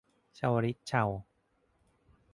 [0.35, 1.03] เชาวฤทธิ์เชา